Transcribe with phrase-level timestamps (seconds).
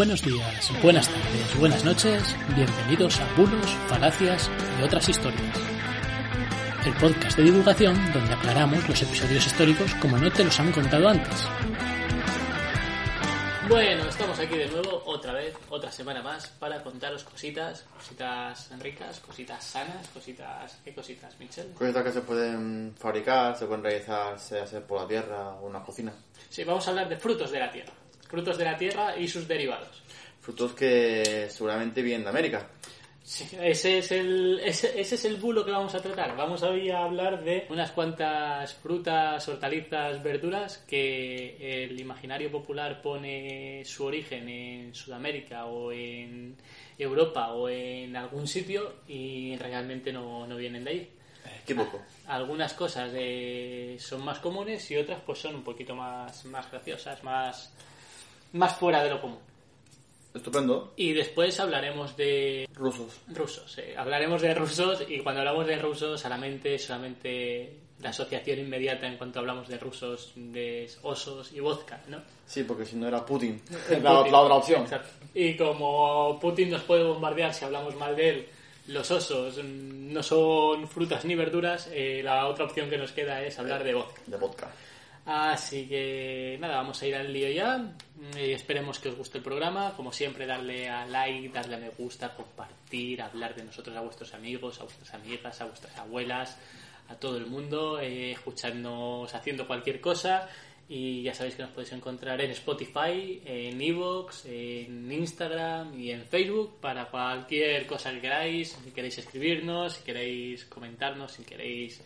[0.00, 4.50] Buenos días, buenas tardes, buenas noches, bienvenidos a Bulos, Falacias
[4.80, 5.58] y otras historias.
[6.86, 11.06] El podcast de divulgación donde aclaramos los episodios históricos como no te los han contado
[11.06, 11.46] antes.
[13.68, 19.20] Bueno, estamos aquí de nuevo, otra vez, otra semana más, para contaros cositas, cositas ricas,
[19.20, 20.78] cositas sanas, cositas...
[20.82, 21.72] ¿Qué cositas, Michel?
[21.74, 25.74] Cositas que se pueden fabricar, se pueden realizar, sea hacer por la tierra o en
[25.74, 26.14] la cocina.
[26.48, 27.92] Sí, vamos a hablar de frutos de la tierra.
[28.30, 30.02] Frutos de la tierra y sus derivados.
[30.40, 32.70] Frutos que seguramente vienen de América.
[33.22, 36.36] Sí, ese es el ese, ese es el bulo que vamos a tratar.
[36.36, 43.84] Vamos hoy a hablar de unas cuantas frutas, hortalizas, verduras que el imaginario popular pone
[43.84, 46.56] su origen en Sudamérica o en
[46.98, 51.10] Europa o en algún sitio y realmente no, no vienen de ahí.
[51.66, 52.00] Qué poco.
[52.26, 57.22] Algunas cosas eh, son más comunes y otras pues son un poquito más, más graciosas,
[57.22, 57.72] más,
[58.52, 59.38] más fuera de lo común.
[60.32, 60.92] Estupendo.
[60.96, 63.20] Y después hablaremos de Rusos.
[63.28, 63.78] rusos.
[63.78, 63.94] eh.
[63.96, 69.06] Hablaremos de rusos y cuando hablamos de rusos a la mente solamente la asociación inmediata
[69.08, 72.18] en cuanto hablamos de rusos de osos y vodka, ¿no?
[72.46, 73.60] Sí, porque si no era Putin.
[73.88, 74.04] Putin.
[74.04, 74.82] la, la otra opción.
[74.82, 75.10] Exacto.
[75.34, 78.48] Y como Putin nos puede bombardear si hablamos mal de él,
[78.86, 83.58] los osos no son frutas ni verduras, eh, la otra opción que nos queda es
[83.58, 84.22] hablar de vodka.
[84.26, 84.70] De vodka.
[85.26, 87.92] Así que nada, vamos a ir al lío ya.
[88.36, 89.94] Esperemos que os guste el programa.
[89.96, 94.32] Como siempre, darle a like, darle a me gusta, compartir, hablar de nosotros a vuestros
[94.34, 96.58] amigos, a vuestras amigas, a vuestras abuelas,
[97.08, 98.36] a todo el mundo, eh,
[99.32, 100.48] haciendo cualquier cosa.
[100.88, 106.24] Y ya sabéis que nos podéis encontrar en Spotify, en Evox, en Instagram y en
[106.24, 108.76] Facebook para cualquier cosa que queráis.
[108.84, 112.02] Si queréis escribirnos, si queréis comentarnos, si queréis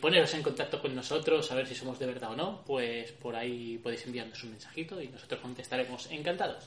[0.00, 3.36] poneros en contacto con nosotros, a ver si somos de verdad o no, pues por
[3.36, 6.64] ahí podéis enviarnos un mensajito y nosotros contestaremos encantados.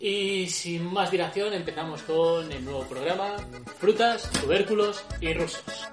[0.00, 3.36] Y sin más dilación empezamos con el nuevo programa
[3.78, 5.88] Frutas, tubérculos y rusos.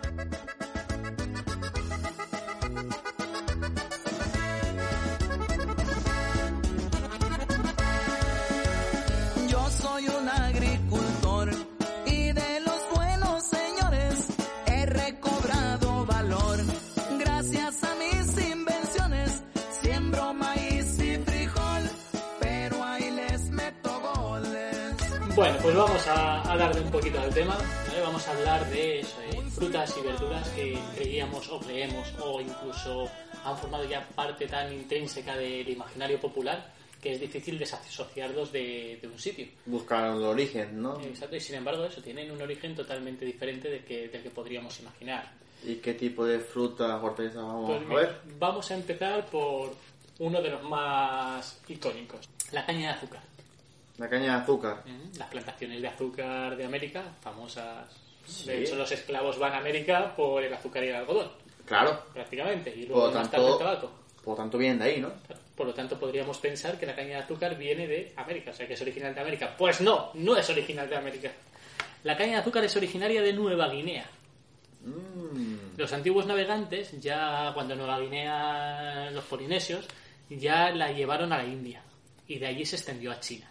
[25.35, 27.57] Bueno, pues vamos a, a darle un poquito al tema.
[27.87, 28.01] ¿vale?
[28.01, 33.09] Vamos a hablar de eso, eh, frutas y verduras que creíamos o creemos o incluso
[33.43, 39.07] han formado ya parte tan intrínseca del imaginario popular que es difícil desasociarlos de, de
[39.07, 39.45] un sitio.
[39.65, 40.99] Buscar el origen, ¿no?
[41.01, 44.79] Exacto, y sin embargo eso tienen un origen totalmente diferente del que, del que podríamos
[44.79, 45.31] imaginar.
[45.63, 48.21] ¿Y qué tipo de frutas, hortalizas vamos Pues a ver?
[48.39, 49.75] vamos a empezar por
[50.19, 53.21] uno de los más icónicos, la caña de azúcar.
[53.97, 54.83] La caña de azúcar.
[55.17, 57.87] Las plantaciones de azúcar de América, famosas.
[58.27, 58.45] Sí.
[58.47, 61.31] De hecho, los esclavos van a América por el azúcar y el algodón,
[61.65, 62.03] Claro.
[62.13, 63.91] prácticamente, y Por luego más tarde el tabaco.
[64.23, 65.11] por lo tanto vienen de ahí, ¿no?
[65.55, 68.67] Por lo tanto, podríamos pensar que la caña de azúcar viene de América, o sea,
[68.67, 69.55] que es original de América.
[69.57, 71.31] Pues no, no es original de América.
[72.03, 74.09] La caña de azúcar es originaria de Nueva Guinea.
[74.83, 75.77] Mm.
[75.77, 79.85] Los antiguos navegantes, ya cuando Nueva Guinea, los polinesios,
[80.29, 81.81] ya la llevaron a la India
[82.27, 83.49] y de allí se extendió a China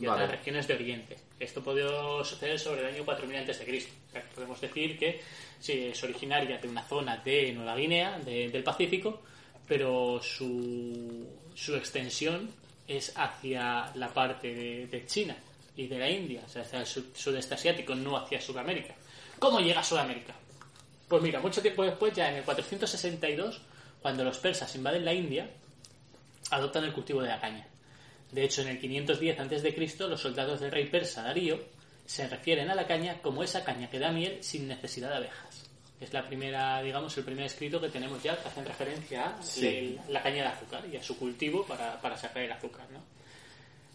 [0.00, 0.24] y Vale.
[0.24, 1.16] otras regiones de Oriente.
[1.38, 3.86] Esto pudo suceder sobre el año 4000 a.C.
[4.08, 5.20] O sea, podemos decir que
[5.60, 9.22] sí, es originaria de una zona de Nueva Guinea, de- del Pacífico,
[9.66, 12.50] pero su, su extensión
[12.88, 15.36] es hacia la parte de, de China
[15.76, 18.94] y de la India, o sea, hacia el sud- sudeste asiático, no hacia Sudamérica.
[19.38, 20.34] ¿Cómo llega a Sudamérica?
[21.08, 23.60] Pues mira, mucho tiempo después, ya en el 462,
[24.00, 25.48] cuando los persas invaden la India,
[26.50, 27.66] adoptan el cultivo de la caña.
[28.32, 31.60] De hecho, en el 510 a.C., los soldados del rey persa Darío
[32.06, 35.68] se refieren a la caña como esa caña que da miel sin necesidad de abejas.
[36.00, 39.66] Es la primera, digamos, el primer escrito que tenemos ya que hacen referencia a Sí.
[39.68, 42.86] el- la caña de azúcar y a su cultivo para, para sacar el azúcar.
[42.90, 43.00] ¿no?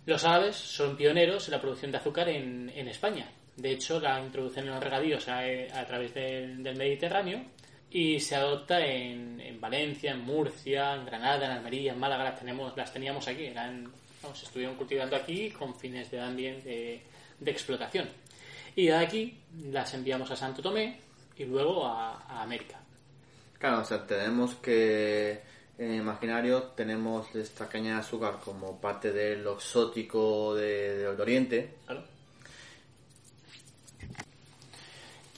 [0.06, 3.30] Los árabes son pioneros en la producción de azúcar en, en España.
[3.58, 7.44] De hecho, la introducen en los regadíos a, a través del, del Mediterráneo
[7.92, 12.24] y se adopta en, en Valencia, en Murcia, en Granada, en Almería, en Málaga.
[12.26, 13.46] Las, tenemos, las teníamos aquí.
[13.48, 13.92] Eran,
[14.36, 17.02] se estuvieron cultivando aquí con fines de, también de,
[17.40, 18.08] de explotación.
[18.76, 19.38] Y de aquí
[19.72, 21.00] las enviamos a Santo Tomé
[21.38, 22.80] y luego a, a América.
[23.58, 25.42] Claro, o sea, tenemos que
[25.78, 31.20] en el imaginario tenemos esta caña de azúcar como parte de lo exótico de, del
[31.20, 31.76] Oriente.
[31.86, 32.04] Claro.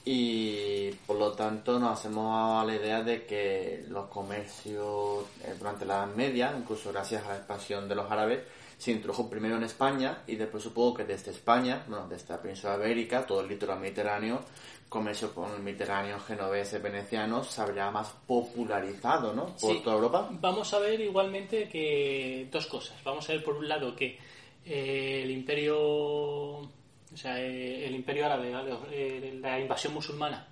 [0.04, 5.84] y por lo tanto nos hacemos a la idea de que los comercios eh, durante
[5.84, 8.40] la Edad Media, incluso gracias a la expansión de los árabes,
[8.80, 12.76] se introdujo primero en España y después supongo que desde España, bueno, desde la península
[12.76, 14.42] ibérica, todo el litoral mediterráneo,
[14.88, 19.46] comercio con el Mediterráneo, genovese, veneciano, se habría más popularizado, ¿no?
[19.56, 19.80] Por Sí.
[19.84, 20.28] toda Europa.
[20.32, 22.96] Vamos a ver igualmente que dos cosas.
[23.04, 24.18] Vamos a ver por un lado que
[24.64, 26.68] eh, el imperio, o
[27.14, 28.72] sea, eh, el imperio árabe, ¿vale?
[28.90, 30.48] Eh, la invasión musulmana,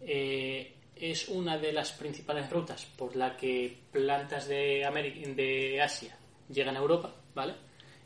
[0.00, 6.16] es una de las principales rutas por la que plantas de, Ameri- de Asia
[6.48, 7.54] llegan a Europa, ¿vale?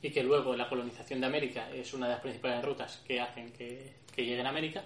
[0.02, 3.52] Y que luego la colonización de América es una de las principales rutas que hacen
[3.52, 4.84] que, que lleguen a América.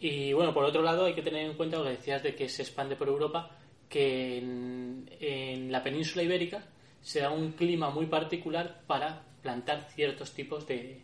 [0.00, 2.48] Y bueno, por otro lado hay que tener en cuenta lo que decías de que
[2.48, 3.50] se expande por Europa,
[3.88, 6.64] que en, la península ibérica
[7.00, 11.00] se da un clima muy particular para plantar ciertos tipos de,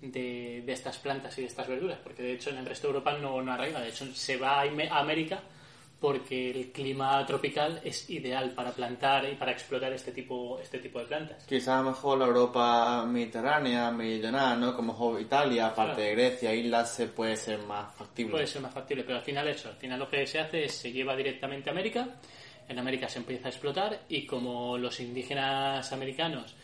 [0.00, 2.94] de, de estas plantas y de estas verduras, porque de hecho en el resto de
[2.94, 5.42] Europa no, no arraiga, de hecho se va a América
[6.00, 10.98] porque el clima tropical es ideal para plantar y para explotar este tipo, este tipo
[10.98, 11.44] de plantas.
[11.44, 14.74] Quizás a lo mejor la Europa mediterránea, meridional, ¿no?
[14.74, 16.08] Como Italia, aparte Claro.
[16.08, 18.32] de Grecia, islas, se puede ser más factible.
[18.32, 20.72] Puede ser más factible, pero al final eso, al final lo que se hace es
[20.74, 22.16] se lleva directamente a América,
[22.66, 26.54] en América se empieza a explotar y como los indígenas americanos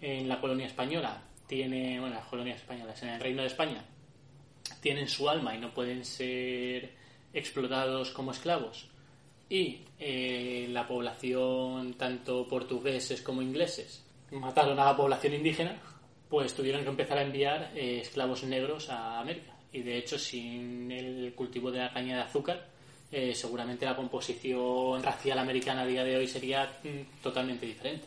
[0.00, 3.84] en la colonia española tienen, bueno, las colonias españolas en el Reino de España
[4.80, 6.97] tienen su alma y no pueden ser
[7.32, 8.88] explotados como esclavos.
[9.50, 15.80] Y eh, la población tanto portugueses como ingleses mataron a la población indígena
[16.28, 19.54] pues tuvieron que empezar a enviar eh, esclavos negros a América.
[19.72, 22.66] Y de hecho sin el cultivo de la caña de azúcar
[23.10, 28.06] eh, seguramente la composición racial americana a día de hoy sería mm, totalmente diferente.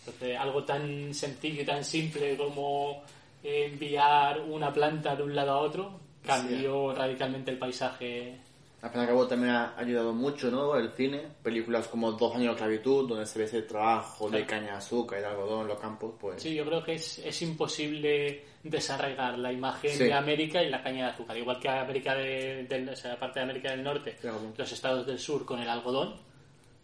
[0.00, 3.02] Entonces, algo tan sencillo y tan simple como
[3.42, 8.38] enviar una planta de un lado a otro cambió radicalmente el paisaje.
[8.80, 10.76] Al fin y al cabo también ha ayudado mucho, ¿no?
[10.76, 14.66] El cine, películas como Dos años de esclavitud, donde se ve ese trabajo de caña
[14.66, 16.40] de azúcar y de algodón en los campos, pues...
[16.40, 20.04] Sí, yo creo que es, es imposible desarraigar la imagen Sí.
[20.04, 21.36] de América y la caña de azúcar.
[21.36, 24.38] Igual que América de, del- o sea, la parte de América del Norte, Claro.
[24.56, 26.14] los estados del sur con el algodón,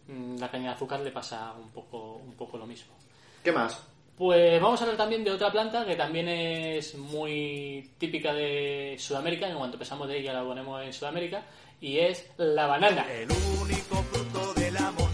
[0.09, 2.93] mm, la caña de azúcar le pasa un poco, un poco lo mismo.
[3.41, 3.81] ¿Qué más?
[4.17, 9.49] Pues vamos a hablar también de otra planta que también es muy típica de Sudamérica,
[9.49, 11.43] en cuanto pensamos de ella la ponemos en Sudamérica,
[11.81, 13.05] y es la banana.
[13.11, 13.29] El
[13.61, 15.09] único fruto del amor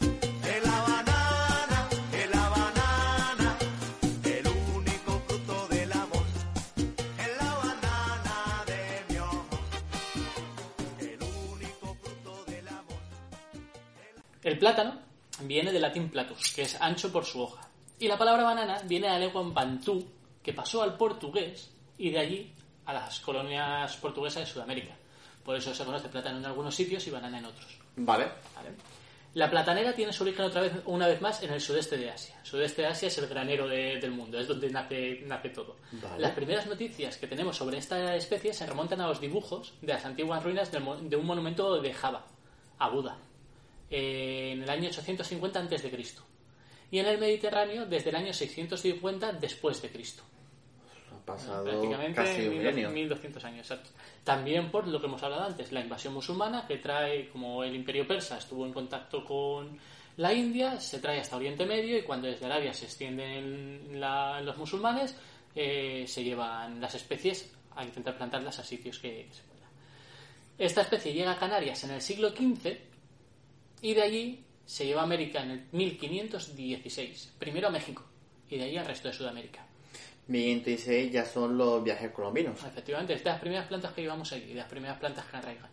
[0.00, 3.58] es la banana, es la banana.
[4.22, 4.46] El
[4.76, 6.24] único fruto del amor
[7.36, 9.44] la banana de mi amor.
[11.00, 11.22] El
[11.52, 12.98] único fruto del amor.
[14.44, 15.00] El plátano
[15.40, 17.68] viene del latín platus, que es ancho por su hoja.
[17.98, 20.06] Y la palabra banana viene de la lengua en bantú,
[20.42, 22.52] que pasó al portugués y de allí
[22.86, 24.94] a las colonias portuguesas de Sudamérica.
[25.44, 27.78] Por eso se conoce plátano en algunos sitios y banana en otros.
[27.96, 28.24] Vale.
[28.54, 28.70] ¿vale?
[29.34, 32.36] La platanera tiene su origen otra vez, una vez más en el sudeste de Asia.
[32.40, 35.76] El sudeste de Asia es el granero de- del mundo, es donde nace, nace todo.
[35.92, 36.20] Vale.
[36.20, 40.04] Las primeras noticias que tenemos sobre esta especie se remontan a los dibujos de las
[40.04, 42.24] antiguas ruinas del de un monumento de Java,
[42.78, 43.18] a Buda,
[43.90, 46.06] en el año 850 a.C.
[46.94, 50.22] Y en el Mediterráneo desde el año 650 después de Cristo.
[51.12, 52.90] Ha pasado Prácticamente casi un 1200 milenio.
[52.90, 53.90] 1200 años, exacto.
[54.22, 58.06] También por lo que hemos hablado antes, la invasión musulmana que trae, como el imperio
[58.06, 59.76] persa estuvo en contacto con
[60.18, 64.56] la India, se trae hasta Oriente Medio y cuando desde Arabia se extienden la- los
[64.56, 65.16] musulmanes,
[65.56, 69.66] eh, se llevan las especies a intentar plantarlas a sitios que, que se pueda.
[70.58, 72.78] Esta especie llega a Canarias en el siglo XV
[73.82, 77.34] y de allí se lleva a América en el 1516.
[77.38, 78.04] Primero a México
[78.48, 79.66] y de allí al resto de Sudamérica.
[80.26, 82.62] 1026 ya son los viajes colombinos.
[82.64, 85.70] Efectivamente, es de las primeras plantas que llevamos aquí, las primeras plantas que arraigan.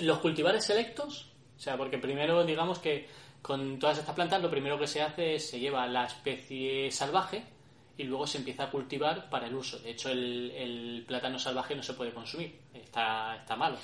[0.00, 3.08] Los cultivares selectos, o sea, porque primero digamos que
[3.42, 7.44] con todas estas plantas lo primero que se hace es se lleva la especie salvaje
[7.96, 9.78] y luego se empieza a cultivar para el uso.
[9.78, 13.78] De hecho, el, el plátano salvaje no se puede consumir, está, está malo.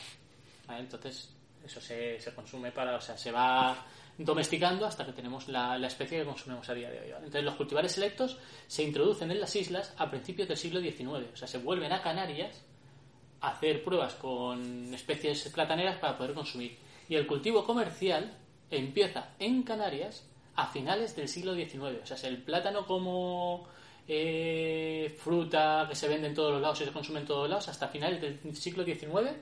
[0.67, 0.81] ¿vale?
[0.81, 3.77] Entonces, eso se, se consume para, o sea, se va
[4.19, 7.11] domesticando hasta que tenemos la, la especie que consumimos a día de hoy.
[7.17, 11.37] Entonces, los cultivares selectos se introducen en las islas a principios del siglo XIX, o
[11.37, 12.63] sea, se vuelven a Canarias
[13.41, 16.79] a hacer pruebas con especies plataneras para poder consumir.
[17.09, 18.37] Y el cultivo comercial
[18.71, 22.03] empieza en Canarias a finales del siglo XIX.
[22.03, 23.67] O sea, es el plátano como
[24.07, 27.69] eh, fruta que se vende en todos los lados y se consume en todos lados,
[27.69, 29.37] hasta finales del siglo XIX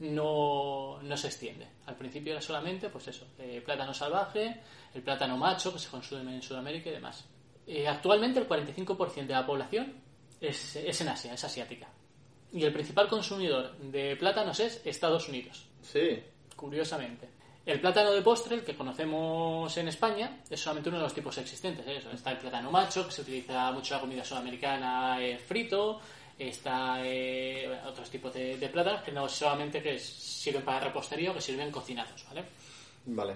[0.00, 1.66] no, no se extiende.
[1.86, 4.60] Al principio era solamente, pues eso, eh, plátano salvaje,
[4.94, 7.24] el plátano macho que se consume en Sudamérica y demás.
[7.66, 9.94] Eh, actualmente el 45% de la población
[10.40, 11.88] es, es en Asia, es asiática.
[12.52, 16.20] y el principal consumidor de plátanos es Estados Unidos, Sí.
[16.56, 17.28] curiosamente.
[17.64, 21.36] El plátano de postre, el que conocemos en España, es solamente uno de los tipos
[21.38, 21.86] existentes.
[21.86, 22.02] ¿eh?
[22.12, 26.00] Está el plátano macho, que se utiliza mucho en la comida sudamericana eh, frito.
[26.42, 31.34] Está eh, otros tipos de, de plátanos que no solamente que sirven para repostería o
[31.34, 32.44] que sirven cocinados, ¿vale?
[33.04, 33.34] Vale.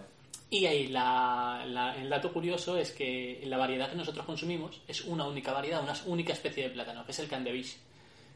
[0.49, 5.03] Y ahí la- la- el dato curioso es que la variedad que nosotros consumimos es
[5.03, 7.77] una única variedad, una única especie de plátano, que es el candevish,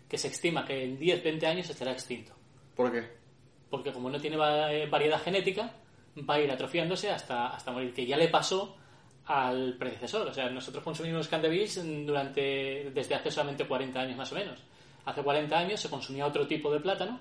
[0.06, 2.32] que se estima que en 10-20 años estará extinto.
[2.76, 3.08] ¿Por qué?
[3.70, 5.72] Porque como no tiene eh, variedad genética,
[6.28, 8.76] va a ir atrofiándose hasta, hasta morir, que ya le pasó
[9.28, 10.26] al predecesor.
[10.26, 14.58] O sea, nosotros consumimos candevish durante, desde hace solamente 40 años más o menos.
[15.04, 17.20] Hace 40 años se consumía otro tipo de plátano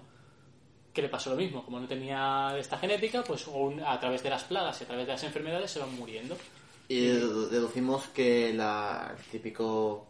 [0.94, 1.64] que le pasó lo mismo.
[1.64, 3.46] Como no tenía esta genética, pues
[3.86, 6.36] a través de las plagas y a través de las enfermedades se van muriendo.
[6.90, 10.08] Y dedu- deducimos que la, el típico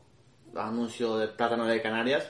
[0.56, 2.30] anuncio del plátano de Canarias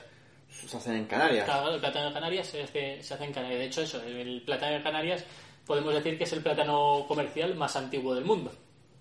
[0.50, 1.44] se hacen en Canarias.
[1.44, 3.60] Claro, el plátano de Canarias se hace, se hace en Canarias.
[3.60, 5.24] De hecho, eso, el plátano de Canarias
[5.66, 8.50] podemos decir que es el plátano comercial más antiguo del mundo.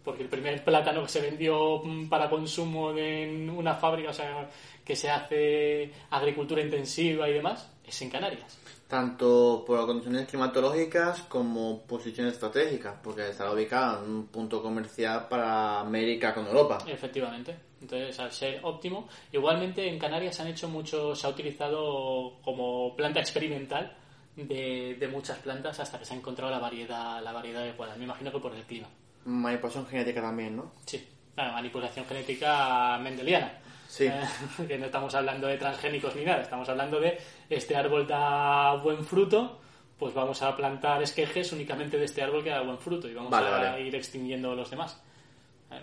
[0.08, 4.50] Porque el primer plátano que se vendió mm, para consumo en una fábrica, o sea,
[4.86, 8.58] que se hace agricultura intensiva y demás, es en Canarias.
[8.88, 15.82] Tanto por condiciones climatológicas como posiciones estratégicas, porque está ubicado en un punto comercial para
[15.82, 16.78] América con Europa.
[16.88, 17.54] Efectivamente.
[17.82, 22.96] Entonces, al ser óptimo, igualmente en Canarias se han hecho mucho, se ha utilizado como
[22.96, 23.94] planta experimental
[24.38, 27.98] de, de muchas plantas hasta que se ha encontrado la variedad, la variedad adecuada.
[27.98, 28.88] Me imagino que por el clima.
[29.28, 30.72] Manipulación genética también, ¿no?
[30.86, 31.06] Sí,
[31.36, 33.52] manipulación genética mendeliana.
[33.88, 34.06] Sí.
[34.06, 34.22] Eh,
[34.68, 37.18] que no estamos hablando de transgénicos ni nada, estamos hablando de
[37.50, 39.60] este árbol da buen fruto,
[39.98, 43.32] pues vamos a plantar esquejes únicamente de este árbol que da buen fruto y vamos
[43.32, 43.82] Vale, a vale.
[43.82, 45.02] ir extinguiendo los demás.
[45.72, 45.82] ¿Eh?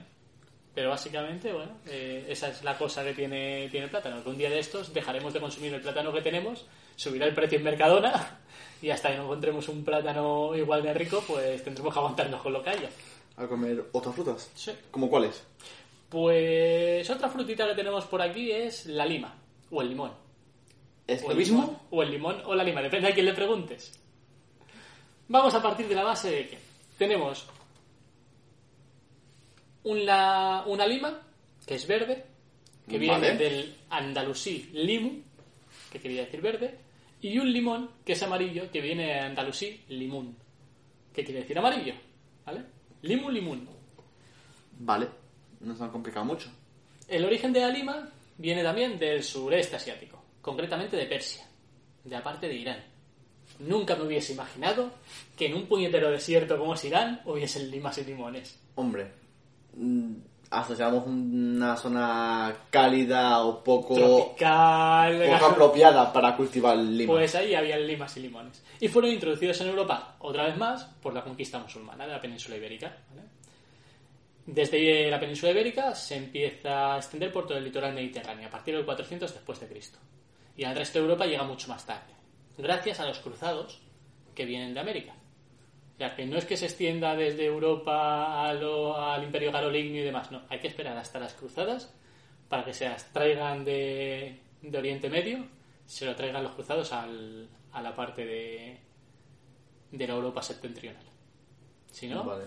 [0.74, 4.22] Pero básicamente, bueno, eh, esa es la cosa que tiene, tiene el plátano.
[4.22, 7.58] Que un día de estos dejaremos de consumir el plátano que tenemos, subirá el precio
[7.58, 8.38] en Mercadona
[8.82, 12.52] y hasta que no encontremos un plátano igual de rico, pues tendremos que aguantarnos con
[12.52, 12.88] lo que haya.
[13.36, 14.50] A comer otras frutas.
[14.54, 14.72] Sí.
[14.90, 15.42] ¿Como cuáles?
[16.08, 19.34] Pues otra frutita que tenemos por aquí es la lima
[19.70, 20.12] o el limón.
[21.06, 21.60] ¿Es O lo el mismo?
[21.62, 23.92] limón, o el limón o la lima, depende a quién le preguntes.
[25.28, 26.58] Vamos a partir de la base de que
[26.96, 27.46] tenemos
[29.82, 31.20] una, una lima
[31.66, 32.24] que es verde,
[32.88, 35.22] que viene del andalusí limu,
[35.90, 36.78] que quería decir verde,
[37.22, 40.36] y un limón que es amarillo, que viene de andalusí limun,
[41.12, 41.94] que quiere decir amarillo.
[42.44, 42.62] ¿Vale?
[43.04, 43.68] Limu limun.
[44.80, 45.08] Vale.
[45.60, 46.48] No se han complicado mucho.
[47.06, 48.08] El origen de la lima
[48.38, 51.44] viene también del sureste asiático, concretamente de Persia,
[52.02, 52.82] de la parte de Irán.
[53.58, 54.90] Nunca me hubiese imaginado
[55.36, 58.58] que en un puñetero desierto como es Irán hubiesen limas y limones.
[58.74, 59.12] Hombre,
[59.74, 60.14] mm,
[60.50, 65.22] asociamos una zona cálida o poco, Tropical.
[65.32, 67.12] poco apropiada para cultivar lima.
[67.12, 68.62] Pues ahí había limas y limones.
[68.80, 72.56] Y fueron introducidos en Europa, otra vez más, por la conquista musulmana de la península
[72.56, 72.96] ibérica.
[73.10, 73.28] ¿vale?
[74.46, 78.74] Desde la península ibérica se empieza a extender por todo el litoral mediterráneo, a partir
[78.74, 79.98] del 400 después de Cristo.
[80.56, 82.12] Y al resto de Europa llega mucho más tarde,
[82.58, 83.80] gracias a los cruzados
[84.34, 85.14] que vienen de América.
[85.94, 90.00] O sea, que no es que se extienda desde Europa a lo- al Imperio Carolingio
[90.02, 90.42] y demás, no.
[90.48, 91.94] Hay que esperar hasta las cruzadas
[92.48, 95.46] para que se las traigan de, de Oriente Medio,
[95.86, 98.78] se lo traigan los cruzados al- a la parte de,
[99.92, 101.04] de la Europa septentrional.
[101.92, 102.46] Si no, Vale.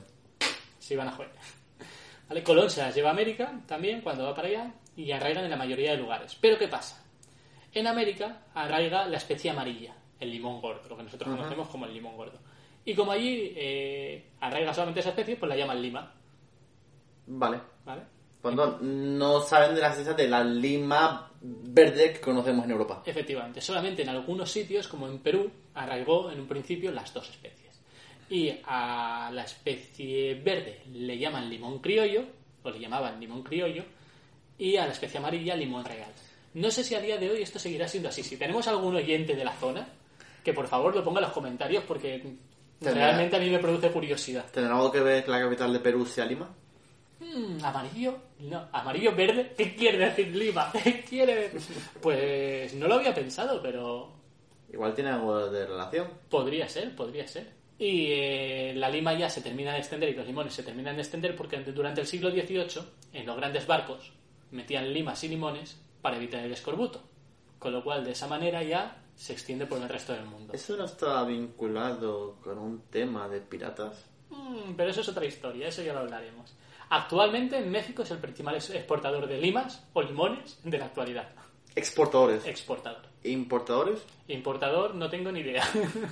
[0.79, 1.31] se iban a joder.
[2.27, 2.43] ¿Vale?
[2.43, 5.55] Colón se las lleva a América también cuando va para allá y arraigan en la
[5.57, 6.37] mayoría de lugares.
[6.41, 7.01] Pero ¿qué pasa?
[7.73, 11.93] En América arraiga la especie amarilla, el limón gordo, lo que nosotros conocemos como el
[11.93, 12.39] limón gordo.
[12.87, 16.09] Y como allí eh, arraiga solamente esa especie, pues la llaman lima.
[17.25, 17.59] Vale.
[17.83, 18.01] ¿Vale?
[18.41, 23.03] Cuando no saben de la esencia de la lima verde que conocemos en Europa.
[23.05, 27.77] Efectivamente, solamente en algunos sitios, como en Perú, arraigó en un principio las dos especies.
[28.29, 32.23] Y a la especie verde le llaman limón criollo,
[32.63, 33.83] o le llamaban limón criollo,
[34.57, 36.13] y a la especie amarilla limón real.
[36.53, 38.23] No sé si a día de hoy esto seguirá siendo así.
[38.23, 39.85] Si tenemos algún oyente de la zona,
[40.41, 42.37] que por favor lo ponga en los comentarios porque
[42.81, 44.45] realmente a mí me produce curiosidad.
[44.51, 46.49] ¿Tendrá algo que ver la capital de Perú sea Lima?
[47.19, 48.17] Mm, ¿Amarillo?
[48.39, 48.67] No.
[48.71, 49.53] ¿Amarillo verde?
[49.57, 50.71] ¿Qué quiere decir Lima?
[50.83, 51.75] ¿Qué quiere decir?
[52.01, 54.17] Pues no lo había pensado, pero
[54.71, 56.09] Igual tiene algo de relación.
[56.29, 57.51] Podría ser, podría ser.
[57.79, 61.03] Y eh, la lima ya se termina de extender y los limones se terminan de
[61.03, 64.11] extender porque durante el siglo XVIII en los grandes barcos
[64.51, 67.01] metían limas y limones para evitar el escorbuto.
[67.59, 70.53] Con lo cual de esa manera ya se extiende por el resto del mundo.
[70.53, 74.05] ¿Eso no está vinculado con un tema de piratas?
[74.29, 76.55] Mm, pero eso es otra historia, eso ya lo hablaremos.
[76.89, 81.27] Actualmente en México es el principal ex- exportador de limas o limones de la actualidad.
[81.75, 82.45] Exportadores.
[82.45, 83.01] Exportador.
[83.23, 84.05] Importadores.
[84.29, 85.63] Importador, no tengo ni idea.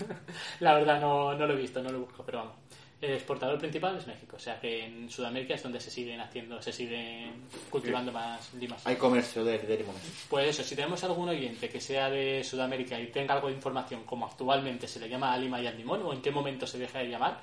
[0.60, 2.56] la verdad, no, no lo he visto, no lo busco, pero vamos.
[3.02, 6.62] El exportador principal es México, o sea que en Sudamérica es donde se siguen haciendo,
[6.62, 8.88] se siguen cultivando más limas.
[8.88, 10.02] Hay comercio de, de limones.
[10.30, 14.04] Pues eso, si tenemos algún oyente que sea de Sudamérica y tenga algo de información,
[14.06, 16.78] como actualmente se le llama a lima y al limón, o en qué momento se
[16.78, 17.42] deja de llamar,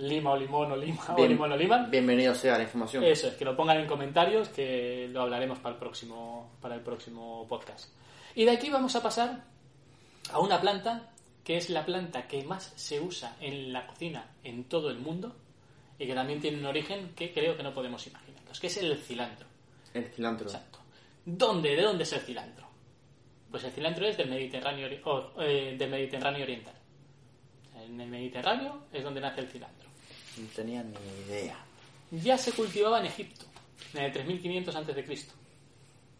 [0.00, 3.02] lima o limón o lima o limón o lima, Bienvenido sea la información.
[3.04, 6.82] eso es, que lo pongan en comentarios, que lo hablaremos para el próximo, para el
[6.82, 7.88] próximo podcast.
[8.34, 9.44] Y de aquí vamos a pasar
[10.32, 11.10] a una planta
[11.44, 15.34] que es la planta que más se usa en la cocina en todo el mundo
[15.98, 18.96] y que también tiene un origen que creo que no podemos imaginarnos, que es el
[18.98, 19.46] cilantro.
[19.92, 20.46] El cilantro.
[20.46, 20.78] Exacto.
[21.24, 21.76] ¿Dónde?
[21.76, 22.66] ¿De dónde es el cilantro?
[23.50, 26.74] Pues el cilantro es del Mediterráneo, o, eh, del Mediterráneo oriental.
[27.76, 29.88] En el Mediterráneo es donde nace el cilantro.
[30.38, 31.56] No tenía ni idea.
[32.10, 33.46] Ya se cultivaba en Egipto,
[33.94, 35.26] en el 3500 a.C.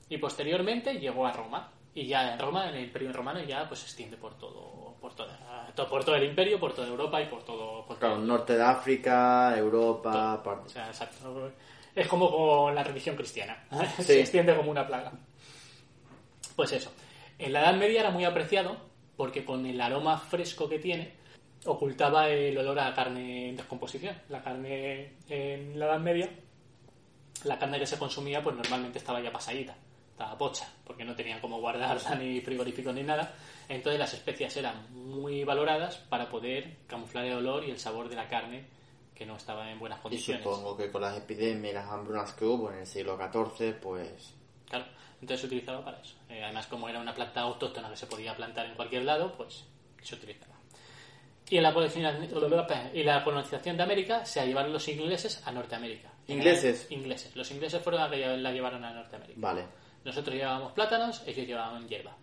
[0.08, 1.72] Y posteriormente llegó a Roma.
[1.94, 5.12] Y ya en Roma, en el Imperio Romano, ya pues se extiende por todo, por
[5.14, 7.84] toda, to- por todo el imperio, por toda Europa y por todo.
[7.84, 10.68] Por Claro, todo- norte de África, Europa, o parte.
[10.70, 11.50] sea, exacto.
[11.94, 13.64] Es como con la religión cristiana.
[13.96, 14.02] Sí.
[14.04, 15.12] Se extiende como una plaga.
[16.56, 16.92] Pues eso.
[17.38, 18.76] En la Edad Media era muy apreciado
[19.16, 21.14] porque con el aroma fresco que tiene
[21.66, 24.14] ocultaba el olor a carne en descomposición.
[24.28, 26.30] La carne en la Edad Media,
[27.44, 29.74] la carne que se consumía pues normalmente estaba ya pasadita,
[30.20, 33.32] estaba pocha, porque no tenían cómo guardarla ni frigorífico ni nada.
[33.68, 38.16] Entonces las especias eran muy valoradas para poder camuflar el olor y el sabor de
[38.16, 38.66] la carne
[39.14, 40.42] que no estaba en buenas Y condiciones.
[40.44, 44.34] supongo que con las epidemias y las hambrunas que hubo en el siglo XIV, pues
[44.68, 44.84] Claro,
[45.22, 46.14] entonces se utilizaba para eso.
[46.28, 49.64] Eh, además, como era una planta autóctona que se podía plantar en cualquier lado, pues
[50.02, 50.54] se utilizaba.
[51.48, 55.50] Y en la, colonización- y la colonización de América se la llevaron los ingleses a
[55.50, 56.10] Norteamérica.
[56.28, 56.86] ¿Ingleses?
[56.90, 57.34] Ingleses.
[57.34, 59.40] Los ingleses fueron los que la llevaron a Norteamérica.
[59.40, 59.64] vale.
[60.04, 62.16] Nosotros llevábamos plátanos, ellos llevaban hierba.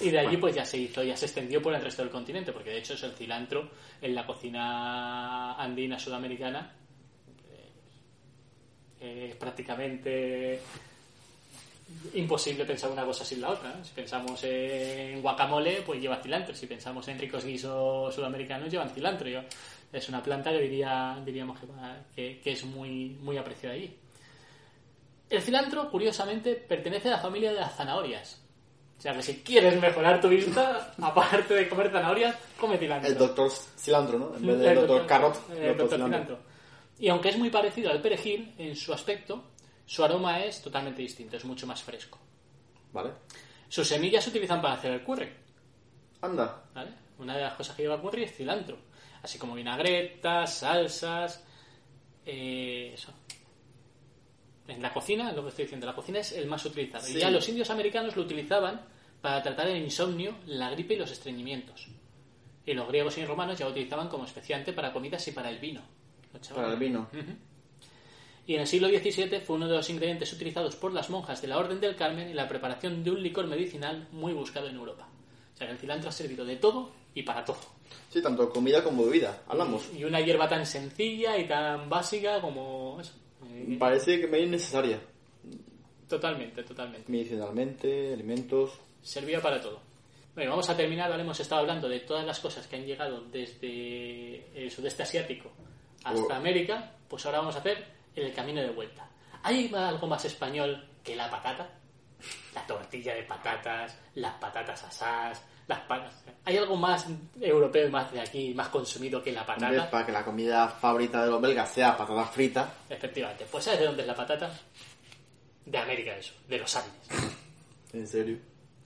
[0.00, 2.52] Y de allí pues ya se hizo, ya se extendió por el resto del continente,
[2.52, 6.72] porque de hecho es el cilantro en la cocina andina sudamericana
[9.00, 10.60] eh, es prácticamente
[12.14, 13.74] imposible pensar una cosa sin la otra.
[13.74, 13.84] ¿no?
[13.84, 16.54] Si pensamos en guacamole, pues lleva cilantro.
[16.54, 19.28] Si pensamos en ricos guisos sudamericanos, llevan cilantro.
[19.28, 19.42] Yo-
[19.92, 21.66] Es una planta que diría, diríamos que,
[22.14, 23.92] que, que es muy, muy apreciada allí.
[25.30, 28.42] El cilantro, curiosamente, pertenece a la familia de las zanahorias.
[28.98, 33.08] O sea que si quieres mejorar tu vista, aparte de comer zanahorias, come cilantro.
[33.10, 34.36] El doctor cilantro, ¿no?
[34.36, 36.06] En vez del El doctor carrot, el doctor doctor cilantro.
[36.08, 36.38] cilantro.
[36.98, 39.44] Y aunque es muy parecido al perejil en su aspecto,
[39.86, 42.18] su aroma es totalmente distinto, es mucho más fresco.
[42.92, 43.10] Vale.
[43.68, 45.32] Sus semillas se utilizan para hacer el curry.
[46.20, 46.64] Anda.
[46.74, 46.90] ¿vale?
[47.18, 48.76] Una de las cosas que lleva el curry es cilantro.
[49.22, 51.42] Así como vinagretas, salsas.
[52.26, 53.12] eh, eso.
[54.70, 57.04] En la cocina, lo que estoy diciendo, la cocina es el más utilizado.
[57.04, 57.16] Sí.
[57.16, 58.80] Y ya los indios americanos lo utilizaban
[59.20, 61.88] para tratar el insomnio, la gripe y los estreñimientos.
[62.64, 65.58] Y los griegos y romanos ya lo utilizaban como especiante para comidas y para el
[65.58, 65.82] vino.
[66.54, 67.08] Para el vino.
[68.46, 71.48] Y en el siglo XVII fue uno de los ingredientes utilizados por las monjas de
[71.48, 75.08] la Orden del Carmen en la preparación de un licor medicinal muy buscado en Europa.
[75.54, 77.58] O sea, que el cilantro ha servido de todo y para todo.
[78.08, 79.42] Sí, tanto comida como bebida.
[79.46, 79.88] Hablamos.
[79.96, 83.12] Y una hierba tan sencilla y tan básica como eso.
[83.68, 85.00] Eh, Parece que me es necesaria.
[86.08, 87.10] Totalmente, totalmente.
[87.10, 88.72] Medicinalmente, alimentos.
[89.02, 89.80] Servía para todo.
[90.34, 91.10] Bueno, vamos a terminar.
[91.10, 95.50] Ahora hemos estado hablando de todas las cosas que han llegado desde el sudeste asiático
[96.04, 96.36] hasta Oh.
[96.36, 96.92] América.
[97.08, 97.84] Pues ahora vamos a hacer
[98.16, 99.08] el camino de vuelta.
[99.42, 101.68] ¿Hay algo más español que la patata?
[102.54, 106.12] La tortilla de patatas, las patatas asadas, las.
[106.44, 107.06] ¿Hay algo más
[107.40, 109.90] europeo y más de aquí, más consumido que la Hombre, patata?
[109.90, 112.68] para que la comida favorita de los belgas sea patatas fritas.
[112.88, 113.46] Efectivamente.
[113.50, 114.50] Pues ¿sabes de dónde es la patata?
[115.64, 117.08] De América, eso, de los Andes.
[117.92, 118.38] En serio.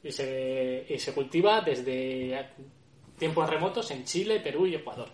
[0.03, 2.49] y se, y se cultiva desde
[3.18, 5.09] tiempos remotos en Chile, Perú y Ecuador.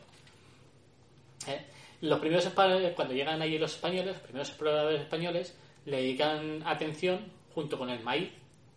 [1.49, 1.67] ¿Eh?
[2.03, 2.49] Los primeros
[2.95, 5.57] cuando llegan allí los españoles, los primeros exploradores españoles
[5.87, 8.31] le dedican atención junto con el maíz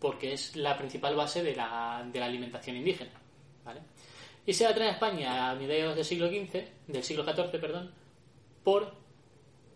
[0.04, 3.10] porque es la principal base de la, de la alimentación indígena.
[3.64, 3.80] ¿vale?
[4.44, 7.90] Y se la trae a España a mediados del siglo XV, del siglo XIV, perdón,
[8.62, 8.92] por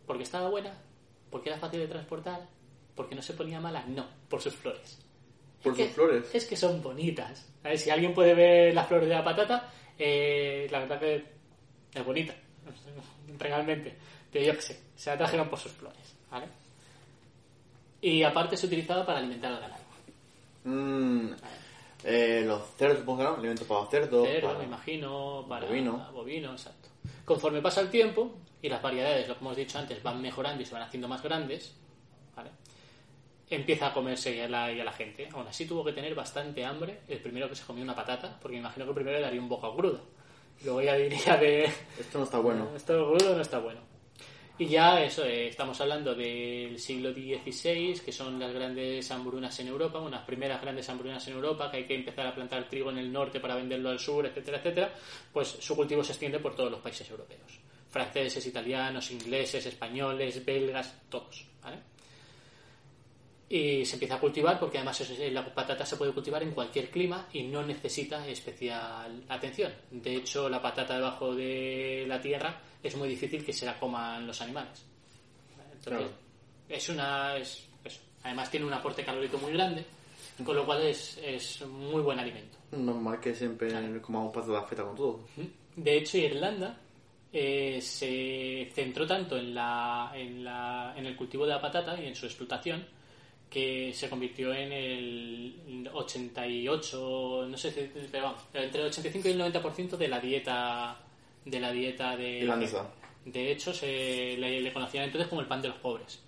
[0.06, 0.74] porque estaba buena,
[1.30, 2.46] porque era fácil de transportar,
[2.94, 4.98] porque no se ponía mala, no, por sus flores.
[5.62, 6.34] Por Es sus que- flores.
[6.34, 7.50] Es que son bonitas.
[7.64, 11.24] A ver, si alguien puede ver las flores de la patata, eh, la verdad que
[11.94, 12.34] es bonita,
[13.38, 13.96] realmente.
[14.30, 16.48] Pero yo qué sé, se la trajeron por sus flores, ¿vale?
[18.02, 19.87] Y aparte se utilizaba para alimentar al ganado.
[20.68, 21.32] Mm,
[22.04, 23.34] eh, los cerdos, supongo que no.
[23.36, 24.26] Alimentos para los cerdos.
[24.28, 26.10] Cerdo, para- me imagino, para Bovino.
[26.12, 26.88] bovino, exacto.
[27.24, 30.66] Conforme pasa el tiempo y las variedades, lo que hemos dicho antes, van mejorando y
[30.66, 31.74] se van haciendo más grandes,
[32.36, 32.50] ¿vale?
[33.50, 35.26] empieza a comerse ya la, ya la gente.
[35.32, 38.56] Aún así tuvo que tener bastante hambre el primero que se comió una patata, porque
[38.56, 40.00] me imagino que el primero le daría un bocado crudo.
[40.64, 41.64] Luego ya diría de...
[41.98, 42.68] Esto no está bueno.
[42.76, 43.80] Esto crudo no está bueno.
[44.60, 49.68] Y ya eso, eh, estamos hablando del siglo XVI, que son las grandes hambrunas en
[49.68, 52.98] Europa, unas primeras grandes hambrunas en Europa, que hay que empezar a plantar trigo en
[52.98, 54.92] el norte para venderlo al sur, etcétera, etcétera.
[55.32, 57.60] Pues su cultivo se extiende por todos los países europeos.
[57.90, 61.44] Franceses, italianos, ingleses, españoles, belgas, todos.
[61.62, 61.76] ¿vale?
[63.50, 66.90] y se empieza a cultivar porque además es- la patata se puede cultivar en cualquier
[66.90, 69.72] clima y no necesita especial atención.
[69.90, 74.26] De hecho, la patata debajo de la tierra es muy difícil que se la coman
[74.26, 74.84] los animales.
[75.72, 76.10] Entonces, Claro.
[76.68, 77.36] es una.
[77.36, 77.64] Es.
[78.24, 79.84] Además, tiene un aporte calórico muy grande,
[80.44, 82.58] con lo cual es, es muy buen alimento.
[82.72, 83.70] Normal que siempre
[84.02, 85.20] comamos patata frita con todo.
[85.76, 86.76] De hecho, Irlanda
[87.32, 92.06] eh, se centró tanto en, la, en, la, en el cultivo de la patata y
[92.06, 92.84] en su explotación
[93.48, 99.30] que se convirtió en el 88, no sé, si- pero vamos, entre el 85 y
[99.32, 100.98] el 90% de la dieta
[101.50, 102.86] de la dieta de Irlandesa.
[103.24, 106.20] De hecho, se le, le conocían entonces como el pan de los pobres.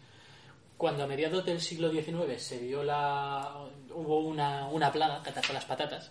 [0.76, 3.54] Cuando a mediados del siglo XIX se vio la
[3.94, 6.10] hubo una, una plaga que atacó las patatas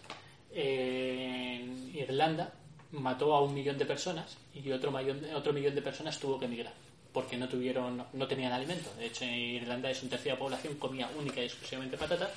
[0.51, 2.53] en Irlanda
[2.91, 6.45] mató a un millón de personas y otro millón, otro millón de personas tuvo que
[6.45, 6.73] emigrar
[7.13, 10.39] porque no tuvieron no tenían alimento de hecho en Irlanda es un tercio de la
[10.39, 12.31] población comía única y exclusivamente patata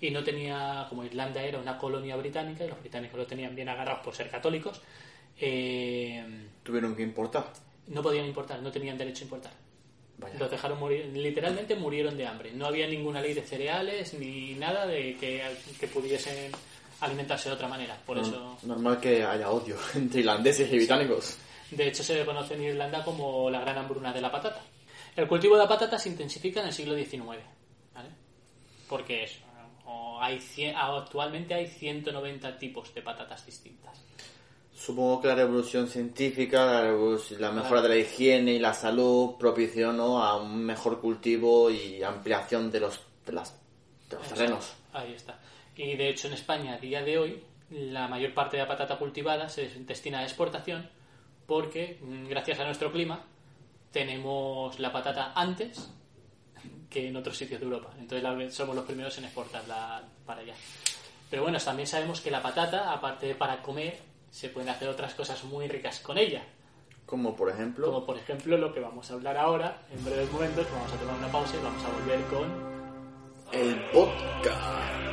[0.00, 3.68] y no tenía como Irlanda era una colonia británica y los británicos lo tenían bien
[3.68, 4.80] agarrados por ser católicos
[5.38, 6.24] eh,
[6.62, 7.52] Tuvieron que importar.
[7.88, 9.52] no podían importar no tenían derecho a importar
[10.18, 10.38] Vaya.
[10.38, 12.52] los dejaron morir, literalmente murieron de hambre.
[12.52, 15.42] No había ninguna ley de cereales ni nada de que,
[15.80, 16.52] que pudiesen
[17.00, 17.98] alimentarse de otra manera.
[18.06, 21.36] Por Norm- eso, Normal que haya odio entre irlandeses y británicos.
[21.72, 24.60] de hecho, se le conoce en Irlanda como la gran hambruna de la patata.
[25.16, 27.20] El cultivo de la patata se intensifica en el siglo XIX,
[27.92, 28.08] ¿vale?
[28.88, 29.38] Porque es,
[30.20, 30.38] hay,
[30.76, 33.98] actualmente hay 190 tipos de patatas distintas.
[34.84, 39.36] Supongo que la revolución científica, la, revoluc- la mejora de la higiene y la salud
[39.38, 43.54] propició a un mejor cultivo y ampliación de los, de las,
[44.10, 44.72] de los terrenos.
[44.92, 45.38] Ahí está.
[45.76, 48.98] Y de hecho en España a día de hoy la mayor parte de la patata
[48.98, 50.90] cultivada se destina a exportación
[51.46, 53.24] porque mm, gracias a nuestro clima
[53.92, 55.90] tenemos la patata antes
[56.90, 57.90] que en otros sitios de Europa.
[57.98, 60.54] Entonces somos los primeros en exportarla para allá.
[61.30, 63.98] Pero bueno, también sabemos que la patata, aparte de para comer,
[64.32, 66.42] se pueden hacer otras cosas muy ricas con ella.
[67.06, 70.66] Como por ejemplo, Como por ejemplo lo que vamos a hablar ahora, en breves momentos,
[70.72, 72.72] vamos a tomar una pausa y vamos a volver con
[73.52, 75.11] el vodka.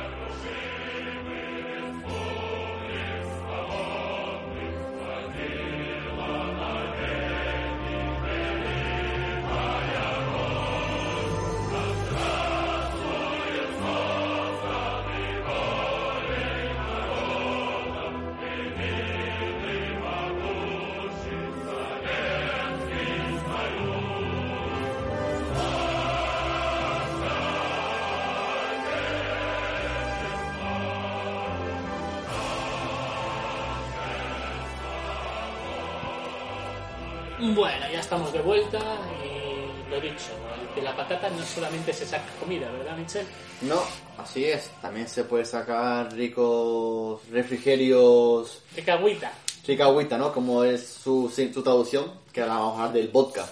[38.10, 38.80] Estamos de vuelta
[39.24, 40.32] y lo dicho,
[40.74, 43.28] de la patata no solamente se saca comida, ¿verdad, Michelle?
[43.62, 43.80] No,
[44.18, 44.68] así es.
[44.82, 49.30] También se puede sacar ricos refrigerios, De cagüita.
[49.64, 50.32] rica agüita, ¿no?
[50.32, 53.48] Como es su, su traducción, que ahora vamos a hablar del vodka.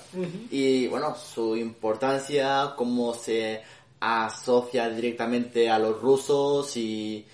[0.51, 3.62] Y bueno, su importancia, cómo se
[4.01, 7.25] asocia directamente a los rusos y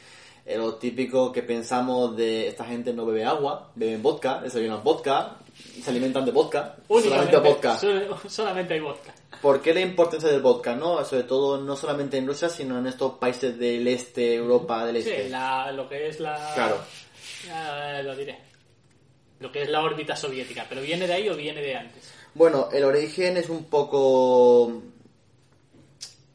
[0.44, 5.38] eh, lo típico que pensamos de esta gente no bebe agua, beben vodka, desayunan vodka,
[5.82, 7.78] se alimentan de vodka, solamente vodka.
[7.78, 9.14] sol- solamente hay vodka.
[9.40, 11.04] ¿Por qué la importancia del vodka, no?
[11.04, 15.24] Sobre todo, no solamente en Rusia, sino en estos países del este, Europa del este.
[15.24, 16.52] Sí, la- lo que es la...
[16.54, 16.76] Claro.
[18.04, 18.38] Lo diré.
[19.40, 20.64] Lo que es la órbita soviética.
[20.68, 22.12] ¿Pero viene de ahí o viene de antes?
[22.34, 24.80] Bueno, el origen es un poco...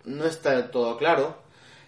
[0.05, 1.37] no está del todo claro,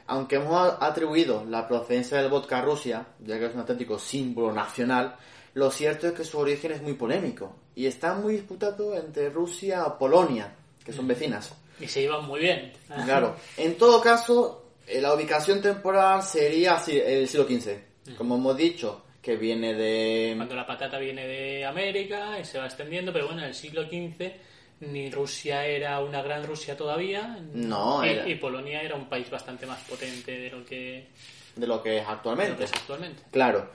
[0.07, 4.51] aunque hemos atribuido la procedencia del vodka a Rusia, ya que es un auténtico símbolo
[4.51, 5.15] nacional,
[5.53, 9.83] lo cierto es que su origen es muy polémico y está muy disputado entre Rusia
[9.87, 11.53] y Polonia, que son vecinas.
[11.79, 12.71] Y se llevan muy bien.
[13.05, 13.35] Claro.
[13.57, 18.15] En todo caso, eh, la ubicación temporal sería el siglo XV.
[18.17, 20.33] Como hemos dicho, que viene de...
[20.35, 23.83] Cuando la patata viene de América y se va extendiendo, pero bueno, en el siglo
[23.83, 24.31] XV
[24.81, 27.37] ni Rusia era una gran Rusia todavía.
[27.53, 31.07] No, y, era- y Polonia era un país bastante más potente de lo que,
[31.55, 32.57] de lo que es de lo actualmente.
[32.57, 33.21] que es actualmente.
[33.31, 33.69] Claro.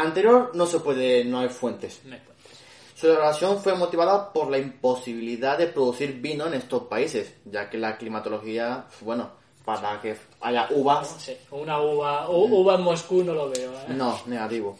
[0.00, 2.00] Anterior no se puede, no hay fuentes.
[2.04, 2.58] No hay fuentes.
[2.94, 7.78] Su elaboración fue motivada por la imposibilidad de producir vino en estos países, ya que
[7.78, 9.30] la climatología, bueno,
[9.64, 13.72] para que haya uvas, Sí, una uva, uva en Moscú no lo veo.
[13.72, 13.84] ¿eh?
[13.90, 14.78] no, negativo.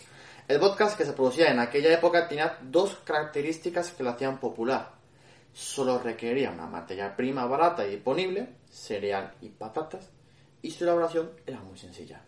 [0.48, 4.92] El vodka que se producía en aquella época tenía dos características que lo hacían popular.
[5.52, 10.08] Solo requería una materia prima barata y disponible, cereal y patatas,
[10.62, 12.22] y su elaboración era muy sencilla.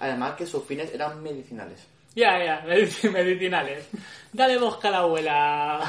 [0.00, 1.80] Además que sus fines eran medicinales.
[2.16, 3.86] Ya, ya, medic- medicinales.
[4.32, 5.80] Dale bosca a la abuela.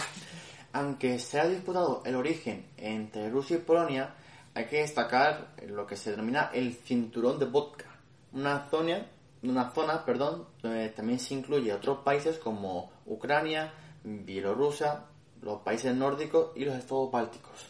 [0.74, 4.13] Aunque se ha disputado el origen entre Rusia y Polonia,
[4.54, 7.86] hay que destacar lo que se denomina el cinturón de vodka,
[8.34, 9.06] una zona,
[9.44, 13.72] una zona perdón, donde también se incluye otros países como Ucrania,
[14.04, 15.04] Bielorrusia,
[15.42, 17.68] los países nórdicos y los estados bálticos.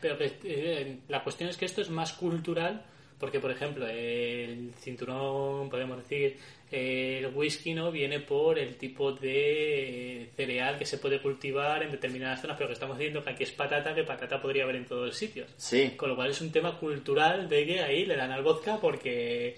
[0.00, 2.84] Pero que, eh, la cuestión es que esto es más cultural,
[3.22, 6.36] porque por ejemplo, el cinturón, podemos decir,
[6.72, 11.92] eh, el whisky no viene por el tipo de cereal que se puede cultivar en
[11.92, 14.86] determinadas zonas, pero que estamos diciendo que aquí es patata, que patata podría haber en
[14.86, 15.48] todos los sitios.
[15.56, 18.78] Sí, Con lo cual es un tema cultural de que ahí le dan al vodka
[18.80, 19.56] porque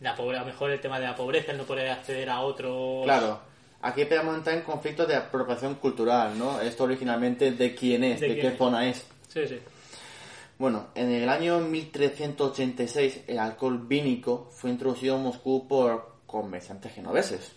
[0.00, 2.40] la pobre, a lo mejor el tema de la pobreza, el no poder acceder a
[2.40, 3.04] otros.
[3.04, 3.38] claro.
[3.82, 6.58] Aquí podemos entrar en conflictos de apropiación cultural, ¿no?
[6.58, 8.58] Esto originalmente de quién es, ¿De de, quién qué es?
[8.58, 9.06] zona es.
[9.28, 9.58] Sí, sí.
[10.64, 17.52] Bueno, en el año 1386 el alcohol vínico fue introducido en Moscú por comerciantes genoveses.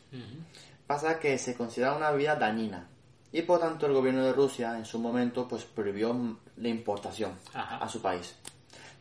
[0.85, 2.89] Pasa que se considera una bebida dañina
[3.31, 7.77] y por tanto el gobierno de Rusia en su momento pues prohibió la importación Ajá.
[7.77, 8.35] a su país.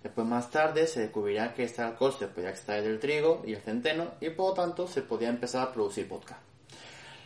[0.04, 3.60] Después más tarde se descubriría que este alcohol se podía extraer del trigo y el
[3.60, 6.38] centeno y por lo tanto se podía empezar a producir vodka.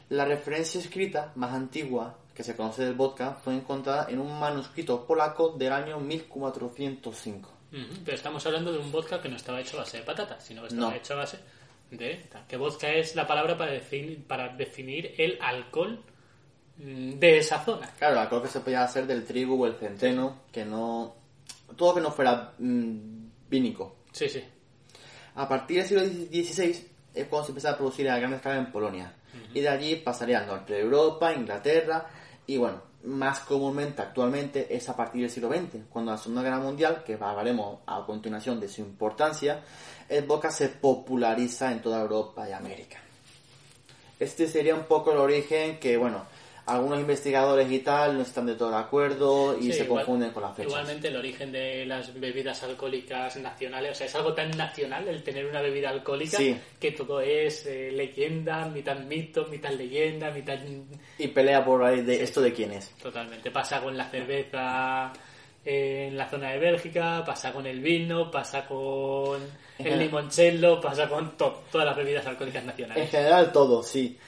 [0.08, 5.04] La referencia escrita más antigua que se conoce del vodka fue encontrada en un manuscrito
[5.06, 7.50] polaco del año 1405.
[7.70, 10.42] Ujú, Pero estamos hablando de un vodka que no estaba hecho a base de patatas,
[10.42, 10.96] sino que estaba No.
[10.96, 11.38] hecho a base
[11.90, 12.24] de...
[12.48, 16.02] Que vodka es la palabra para definir, para definir el alcohol
[16.78, 17.90] mm, de esa zona.
[17.98, 21.14] Claro, el alcohol que se podía hacer del trigo o el centeno, que no...
[21.76, 23.96] Todo que no fuera mm, vínico.
[24.12, 24.42] Sí, sí.
[25.34, 28.72] A partir del siglo XVI es cuando se empezó a producir a gran escala en
[28.72, 29.14] Polonia.
[29.52, 32.08] Y de allí pasaría al norte de Europa, Inglaterra
[32.50, 36.58] y bueno, más comúnmente actualmente es a partir del siglo XX, cuando la Segunda Guerra
[36.58, 39.62] Mundial, que hablaremos a continuación de su importancia,
[40.08, 42.98] el vodka se populariza en toda Europa y América.
[44.18, 46.24] Este sería un poco el origen que, bueno,
[46.66, 50.30] algunos investigadores y tal no están de todo de acuerdo y Sí, se igual- confunden
[50.30, 50.70] con las fechas.
[50.72, 55.22] Igualmente el origen de las bebidas alcohólicas nacionales, o sea, es algo tan nacional el
[55.22, 56.56] tener una bebida alcohólica Sí.
[56.78, 60.58] que todo es eh, leyenda, mitad mito, mitad leyenda, mitad...
[61.18, 62.90] Y pelea por ahí de esto de quién es.
[63.02, 63.50] Totalmente.
[63.50, 65.12] Pasa con la cerveza
[65.64, 69.40] en la zona de Bélgica, pasa con el vino, pasa con
[69.78, 73.10] el limoncello, pasa con to- todas las bebidas alcohólicas En nacionales.
[73.10, 74.18] general todo, sí.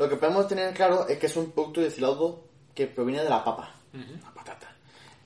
[0.00, 2.42] Lo que podemos tener claro es que es un producto destilado
[2.74, 4.74] que proviene de la papa, la patata.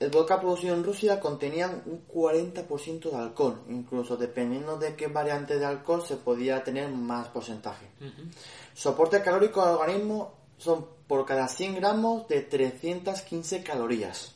[0.01, 5.57] El vodka producido en Rusia contenía un 40% de alcohol, incluso dependiendo de qué variante
[5.59, 7.87] de alcohol se podía tener más porcentaje.
[8.73, 14.35] Su aporte calórico al organismo son por cada 100 gramos de 315 calorías.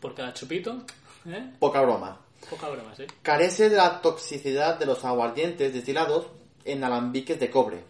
[0.00, 0.82] Por cada chupito,
[1.26, 1.52] ¿eh?
[1.58, 2.22] Poca broma.
[2.48, 3.04] Poca broma, ¿sí?
[3.20, 6.28] Carece de la toxicidad de los aguardientes destilados
[6.64, 7.84] en alambiques de cobre.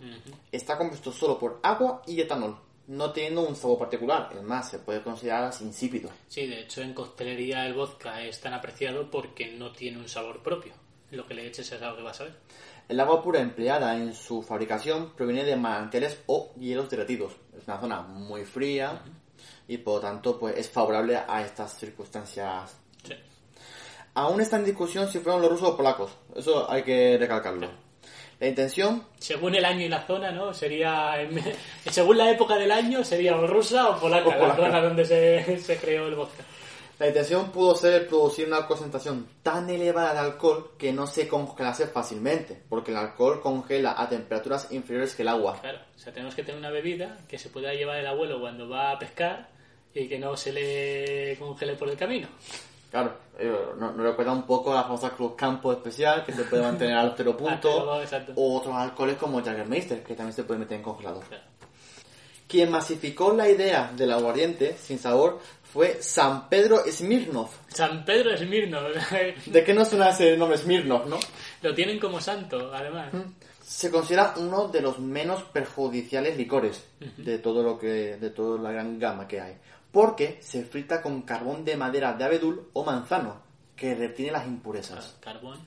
[0.51, 2.59] Está compuesto solo por agua y etanol,
[2.89, 4.31] no teniendo un sabor particular.
[4.35, 6.11] Es más, se puede considerar así insípido.
[6.29, 10.43] Sí, de hecho en coctelería el vodka es tan apreciado porque no tiene un sabor
[10.43, 10.73] propio.
[11.11, 12.37] Lo que le eches es algo que vas a ver.
[12.89, 17.33] El agua pura empleada en su fabricación proviene de manantiales o hielos derretidos.
[17.57, 19.03] Es una zona muy fría
[19.67, 22.77] y por lo tanto pues, es favorable a estas circunstancias.
[23.03, 23.15] Sí.
[24.15, 26.11] Aún está en discusión si fueron los rusos o polacos.
[26.37, 27.84] Eso hay que recalcarlo.
[28.40, 30.53] La intención Según el año y la zona, ¿no?
[30.53, 31.14] Sería...
[31.90, 34.62] Según la época del año, sería o rusa o polaca, O la polaca.
[34.62, 36.44] zona donde se, se creó el vodka.
[36.99, 41.88] La intención pudo ser producir una concentración tan elevada de alcohol que no se congelase
[41.88, 45.59] fácilmente, porque el alcohol congela a temperaturas inferiores que el agua.
[45.61, 48.68] Claro, o sea, tenemos que tener una bebida que se pueda llevar el abuelo cuando
[48.68, 49.49] va a pescar
[49.92, 52.29] y que no se le congele por el camino.
[52.95, 56.63] Claro, eh, nos recuerda un poco a la famosa Cruz Campo especial que se puede
[56.63, 57.91] mantener al cero punto,
[58.37, 61.25] o otros alcoholes como Jägermeister que también se puede meter en congelador.
[61.25, 61.43] Claro.
[62.47, 67.49] Quien masificó la idea del aguardiente sin sabor fue San Pedro Smirnov.
[67.67, 68.81] San Pedro Esmirno,
[69.47, 71.19] ¿De qué no suena ese nombre Smirnov, no?
[71.63, 73.11] lo tienen como santo, además.
[73.61, 76.85] Se considera uno de los menos perjudiciales licores
[77.17, 79.57] de todo lo que de toda la gran gama que hay,
[79.95, 83.41] porque se frita con carbón de madera de abedul o manzano
[83.77, 85.17] que retiene las impurezas.
[85.21, 85.61] Carbón,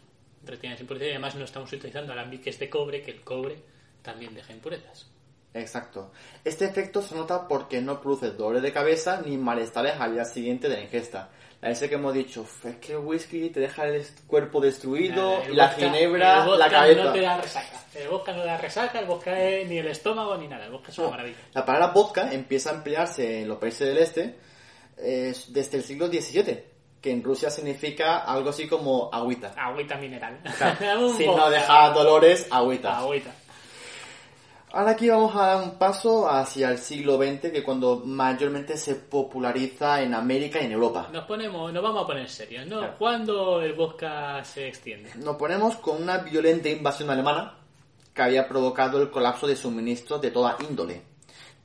[0.46, 3.63] retiene impurezas y además no estamos utilizando alambiques de cobre, que el cobre
[4.02, 5.10] también deja impurezas.
[5.54, 6.12] Exacto.
[6.44, 10.68] Este efecto se nota porque no produce dolor de cabeza ni malestares al día siguiente
[10.68, 11.30] de la ingesta.
[11.62, 15.41] La ese que hemos dicho, "Uf, es que el whisky te deja el cuerpo destruido,
[15.50, 17.04] la vodka- ginebra, el vodka la cabeza.
[17.04, 17.84] no te da resaca.
[17.96, 20.65] El vodka no da resaca, el vodka es ni el estómago ni nada.
[20.65, 21.38] El vodka es una No, maravilla.
[21.54, 24.36] La palabra vodka empieza a emplearse en los países del este
[25.00, 26.63] eh, desde el siglo XVII,
[27.02, 29.54] que en Rusia significa algo así como agüita.
[29.58, 30.39] Agüita mineral.
[31.17, 33.00] Si no deja dolores, agüita.
[33.00, 33.32] Agüita.
[34.73, 38.95] Ahora aquí vamos a dar un paso hacia el siglo XX, que cuando mayormente se
[38.95, 41.08] populariza en América y en Europa.
[41.13, 42.80] Nos ponemos, nos vamos a poner serios, ¿no?
[42.80, 42.95] Claro.
[42.99, 45.12] ¿Cuándo el vodka se extiende?
[45.15, 47.56] Nos ponemos con una violenta invasión alemana
[48.13, 51.01] que había provocado el colapso de suministros de toda índole.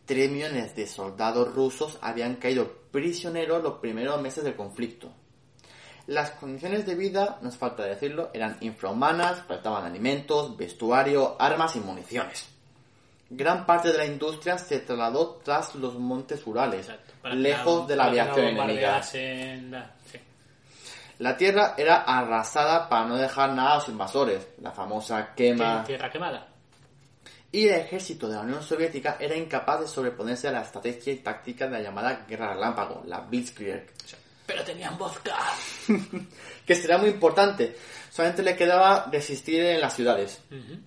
[0.04, 5.10] Tres millones de soldados rusos habían caído prisioneros los primeros meses del conflicto.
[6.06, 11.80] Las condiciones de vida, no es falta decirlo, eran infrahumanas, faltaban alimentos, vestuario, armas y
[11.80, 12.51] municiones.
[13.34, 17.28] Gran parte de la industria se trasladó tras los montes Urales, Exacto.
[17.30, 18.92] Lejos no- de la aviación enemiga.
[18.98, 20.18] la- sí.
[21.18, 25.84] La tierra era arrasada para no dejar nada a los invasores, la famosa quema.
[25.84, 26.48] Tierra quemada.
[27.52, 31.16] Y el ejército de la Unión Soviética era incapaz de sobreponerse a la estrategia y
[31.18, 33.92] táctica de la llamada guerra relámpago, la Blitzkrieg,
[34.46, 35.36] Pero tenían vodka.
[36.66, 37.76] que será muy importante.
[38.10, 40.42] Solamente le quedaba resistir en las ciudades.
[40.50, 40.78] Ujú.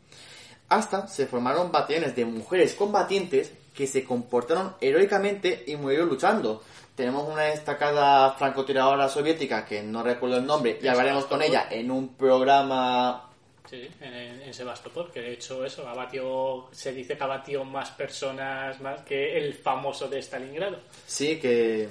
[0.69, 6.63] Hasta se formaron batallones de mujeres combatientes que se comportaron heroicamente y murieron luchando.
[6.95, 11.91] Tenemos una destacada francotiradora soviética que no recuerdo el nombre y hablaremos con ella en
[11.91, 13.29] un programa
[13.69, 18.79] Sí, en, en Sebastopol, que de hecho eso, abatió, se dice que abatió más personas
[18.79, 20.77] más que el famoso de Stalingrado.
[21.07, 21.89] Sí, que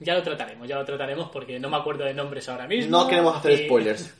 [0.00, 2.90] Ya lo trataremos, ya lo trataremos porque no me acuerdo de nombres ahora mismo.
[2.98, 4.14] no queremos hacer y- spoilers.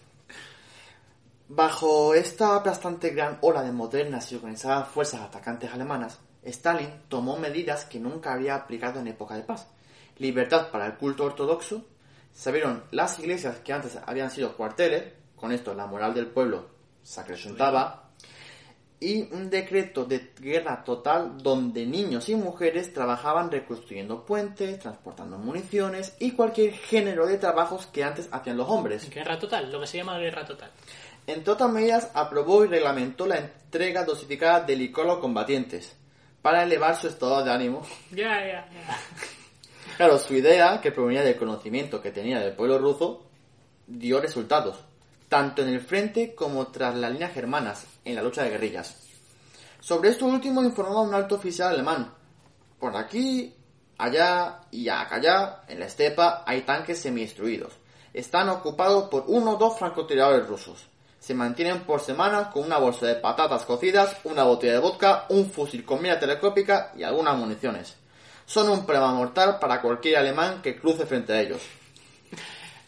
[1.50, 7.86] Bajo esta aplastante gran ola de modernas y organizadas fuerzas atacantes alemanas, Stalin tomó medidas
[7.86, 9.66] que nunca había aplicado en época de paz.
[10.18, 11.86] Libertad para el culto ortodoxo,
[12.34, 15.04] se abrieron las iglesias que antes habían sido cuarteles,
[15.36, 16.68] con esto la moral del pueblo
[17.02, 18.10] se acrecentaba,
[19.00, 26.16] y un decreto de guerra total donde niños y mujeres trabajaban reconstruyendo puentes, transportando municiones
[26.18, 29.08] y cualquier género de trabajos que antes hacían los hombres.
[29.10, 30.70] Guerra total, lo que se llama guerra total.
[31.28, 35.94] Entre otras medidas, aprobó y reglamentó la entrega dosificada de licor a los combatientes
[36.40, 37.82] para elevar su estado de ánimo.
[38.10, 38.68] Ya, ya.
[39.98, 43.26] Claro, su idea, que provenía del conocimiento que tenía del pueblo ruso,
[43.86, 44.78] dio resultados,
[45.28, 48.96] tanto en el frente como tras las líneas germanas, en la lucha de guerrillas.
[49.80, 52.10] Sobre esto último informó un alto oficial alemán.
[52.78, 53.54] Por aquí,
[53.98, 57.72] allá y acá, en la estepa, hay tanques semi-instruidos.
[58.14, 60.88] Están ocupados por uno o dos francotiradores rusos.
[61.28, 65.50] Se mantienen por semanas con una bolsa de patatas cocidas, una botella de vodka, un
[65.50, 67.98] fusil con mira telescópica y algunas municiones.
[68.46, 71.60] Son un problema mortal para cualquier alemán que cruce frente a ellos.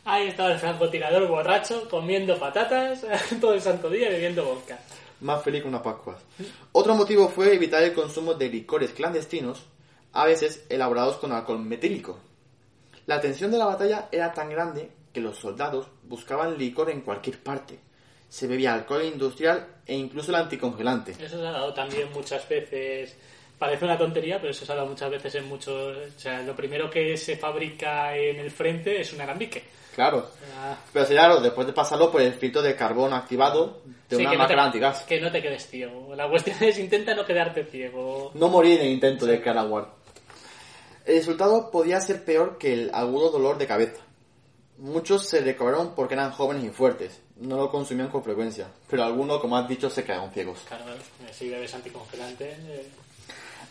[0.06, 3.04] Ahí estaba el francotirador borracho comiendo patatas
[3.42, 4.78] todo el santo día y bebiendo vodka.
[5.20, 6.16] Más feliz que una Pascua.
[6.72, 9.66] Otro motivo fue evitar el consumo de licores clandestinos,
[10.14, 12.18] a veces elaborados con alcohol metílico.
[13.04, 17.38] La tensión de la batalla era tan grande que los soldados buscaban licor en cualquier
[17.42, 17.89] parte.
[18.30, 21.12] Se bebía alcohol industrial e incluso el anticongelante.
[21.12, 23.14] Eso se ha dado también muchas veces.
[23.58, 25.98] Parece una tontería, pero eso se ha dado muchas veces en muchos.
[26.16, 29.62] O sea, lo primero que se fabrica en el frente es un alambique.
[29.94, 30.30] Claro.
[30.92, 34.30] Pero sí, claro, después de pasarlo por el filtro de carbón activado de sí, una
[34.30, 35.02] que no máquina antigas.
[35.02, 36.14] Que no te quedes ciego.
[36.14, 38.30] La cuestión es intenta no quedarte ciego.
[38.34, 39.88] No morir en el intento de Carawar.
[41.04, 44.00] El resultado podía ser peor que el agudo dolor de cabeza.
[44.80, 47.20] Muchos se recobraron porque eran jóvenes y fuertes.
[47.36, 48.68] No lo consumían con frecuencia.
[48.88, 50.60] Pero algunos, como has dicho, se quedaron ciegos.
[50.66, 50.84] Claro,
[51.32, 52.56] si bebes anticongelante.
[52.58, 52.88] eh,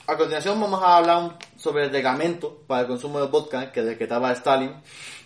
[0.08, 4.32] A continuación vamos a hablar sobre el reglamento para el consumo de vodka que decretaba
[4.34, 4.74] Stalin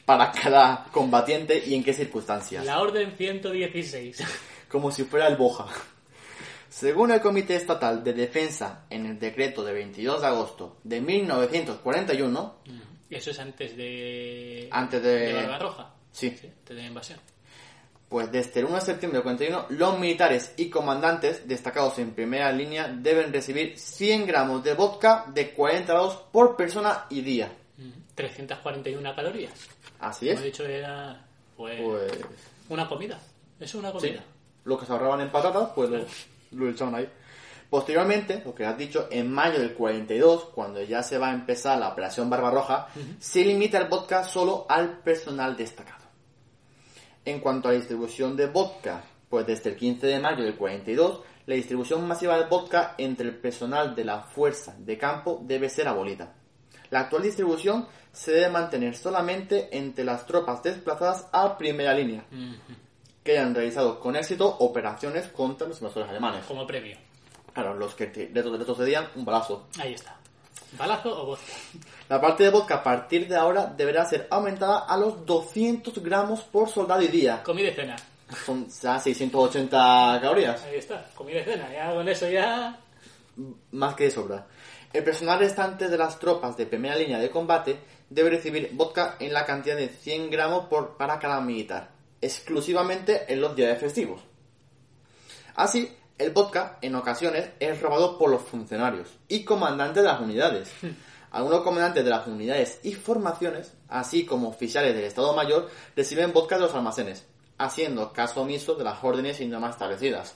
[0.06, 2.66] para cada combatiente y en qué circunstancias.
[2.66, 4.24] La orden 116.
[4.70, 5.68] como si fuera el Boja.
[6.70, 12.56] Según el Comité Estatal de Defensa, en el decreto de 22 de agosto de 1941,
[13.16, 14.68] Eso es antes de.
[14.72, 15.94] Antes de- Barbarroja.
[16.12, 16.28] Sí.
[16.28, 17.20] antes de la invasión.
[18.10, 22.52] pues desde el 1 de septiembre del 41, los militares y comandantes destacados en primera
[22.52, 27.52] línea deben recibir 100 gramos de vodka de 40 grados por persona y día.
[27.78, 29.54] Mm, 341 calorías.
[30.00, 30.44] Así Como es.
[30.44, 31.26] he dicho, era.
[31.58, 31.82] Pues.
[31.82, 32.12] Pues
[32.70, 33.16] Una comida.
[33.60, 34.24] Eso es una sí, comida.
[34.66, 36.06] lo que se ahorraban en patatas, pues lo,
[36.52, 37.10] lo echaban ahí.
[37.74, 41.80] Posteriormente, lo que has dicho, en mayo del 42, cuando ya se va a empezar
[41.80, 46.04] la operación Barbarroja, se limita el vodka solo al personal destacado.
[47.26, 51.22] En cuanto a la distribución de vodka, pues desde el 15 de mayo del 42,
[51.48, 55.88] la distribución masiva de vodka entre el personal de la fuerza de campo debe ser
[55.88, 56.32] abolida.
[56.92, 62.24] La actual distribución se debe mantener solamente entre las tropas desplazadas a primera línea,
[63.24, 66.46] que hayan realizado con éxito operaciones contra los invasores alemanes.
[66.46, 67.13] Como premio.
[67.54, 69.68] Claro, los que te- retrocedían un balazo.
[69.80, 70.16] Ahí está.
[70.78, 71.54] ¿Balazo o vodka?
[72.10, 76.42] La parte de vodka a partir de ahora deberá ser aumentada a los 200 gramos
[76.42, 77.44] por soldado y día.
[77.44, 77.96] Comida y cena.
[78.46, 80.64] Son ya 680 calorías.
[80.64, 81.06] Ahí está.
[81.14, 81.72] Comida y cena.
[81.72, 82.80] Ya con eso ya...
[83.72, 84.48] más que de sobra.
[84.92, 87.80] El personal restante de las tropas de primera línea de combate
[88.10, 91.90] debe recibir vodka en la cantidad de 100 gramos por, para cada militar,
[92.22, 94.22] exclusivamente en los días festivos.
[95.56, 100.72] Así, el vodka en ocasiones es robado por los funcionarios y comandantes de las unidades.
[101.32, 106.56] Algunos comandantes de las unidades y formaciones, así como oficiales del Estado Mayor, reciben vodka
[106.56, 107.26] de los almacenes,
[107.58, 110.36] haciendo caso omiso de las órdenes y normas establecidas.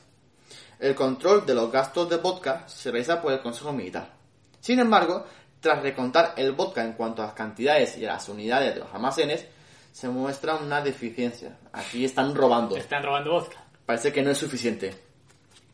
[0.80, 4.11] El control de los gastos de vodka se realiza por el Consejo Militar.
[4.59, 5.25] Sin embargo,
[5.59, 8.93] tras recontar el vodka en cuanto a las cantidades y a las unidades de los
[8.93, 9.45] almacenes,
[9.91, 11.57] se muestra una deficiencia.
[11.73, 12.75] Aquí están robando.
[12.75, 13.63] Están robando vodka.
[13.86, 15.07] Parece que no es suficiente.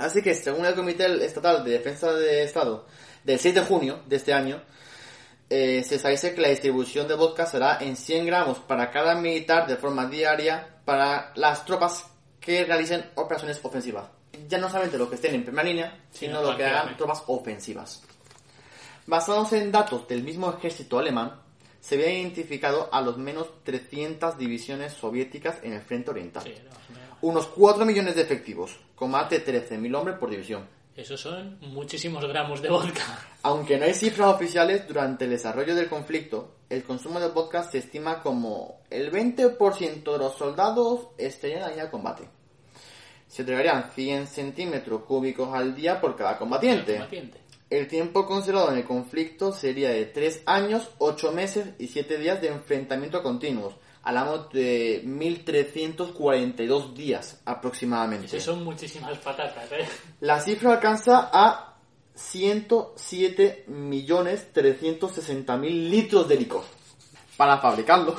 [0.04, 2.86] Así que, según el Comité Estatal de Defensa de Estado
[3.24, 4.62] del 6 de junio de este año,
[5.50, 9.66] eh, se establece que la distribución de vodka será en 100 gramos para cada militar
[9.66, 12.06] de forma diaria para las tropas
[12.42, 14.08] que realicen operaciones ofensivas.
[14.50, 17.24] Ya no solamente lo que estén en primera línea, sino Sino lo que hagan tropas
[17.28, 18.04] ofensivas.
[19.06, 21.40] Basados en datos del mismo ejército alemán,
[21.80, 26.44] se había identificado a los menos 300 divisiones soviéticas en el frente oriental.
[26.44, 27.03] Sí, no, no.
[27.24, 30.68] Unos 4 millones de efectivos, con más de 13.000 hombres por división.
[30.94, 33.02] Esos son muchísimos gramos de vodka.
[33.44, 37.78] Aunque no hay cifras oficiales, durante el desarrollo del conflicto, el consumo de vodka se
[37.78, 42.28] estima como el 20% de los soldados estarían línea de combate.
[43.30, 46.96] Se entregarían 100 centímetros cúbicos al día por cada combatiente.
[46.96, 47.40] Combatiente.
[47.70, 52.42] El tiempo considerado en el conflicto sería de 3 años, 8 meses y 7 días
[52.42, 53.76] de enfrentamiento continuos.
[54.04, 58.26] Hablamos de 1342 días aproximadamente.
[58.26, 59.88] Esos son muchísimas patatas, ¿eh?
[60.20, 61.78] La cifra alcanza a
[62.14, 66.64] 107 millones 360 mil litros de licor.
[67.38, 68.16] Para fabricarlo,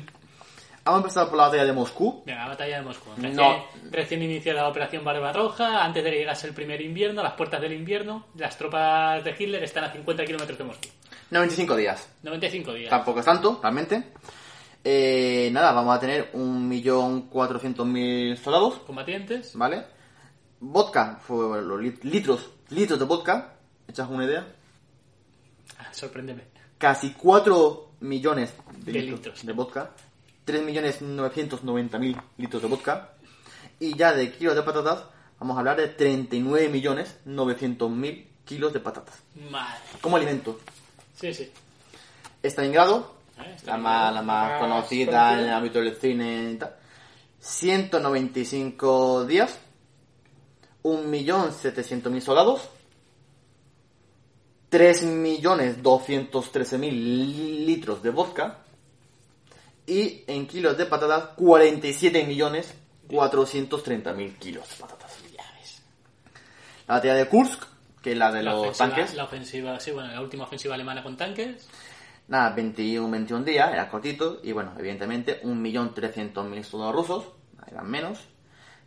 [0.86, 2.24] Vamos a empezar por la batalla de Moscú.
[2.26, 3.10] Venga, batalla de Moscú.
[3.16, 3.66] Recién, No.
[3.90, 8.26] recién la operación Barbarroja, antes de que llegase el primer invierno, las puertas del invierno,
[8.36, 10.88] las tropas de Hitler están a 50 kilómetros de Moscú.
[11.32, 12.10] 95 días.
[12.24, 12.90] 95 días.
[12.90, 14.12] Tampoco es tanto, realmente.
[14.84, 18.80] Eh, nada, vamos a tener 1.400.000 soldados.
[18.86, 19.52] Combatientes.
[19.56, 19.86] ¿Vale?
[20.60, 23.54] Vodka, fue los lit- litros, litros de vodka,
[23.88, 24.46] echas una idea.
[25.80, 26.44] Ah, sorpréndeme.
[26.78, 29.46] Casi 4 millones de, De litros, litros.
[29.46, 29.92] de vodka.
[30.46, 33.10] 3.990.000 litros de vodka.
[33.80, 35.04] Y ya de kilos de patatas,
[35.40, 39.16] vamos a hablar de 39.900.000 kilos de patatas.
[39.50, 39.80] Madre.
[40.02, 40.60] Como alimento.
[41.16, 41.50] Sí, sí.
[42.44, 46.76] Stalingrado, Eh, la más, la más más conocida en el ámbito del cine y tal.
[47.40, 49.58] 195 días.
[50.84, 52.70] 1.700.000 soldados.
[54.70, 56.92] 3.213.000
[57.66, 58.63] litros de vodka.
[59.86, 61.36] Y en kilos de patatas,
[63.10, 65.12] 47.430.000 kilos de patatas.
[66.88, 67.64] La batalla de Kursk,
[68.02, 69.14] que es la de La los ofensiva, tanques.
[69.16, 71.66] la ofensiva, sí, bueno, la última ofensiva alemana con tanques.
[72.28, 77.26] Nada, 21, 21 días, era cortito, y bueno, evidentemente 1.300.000 soldados rusos,
[77.70, 78.20] eran menos.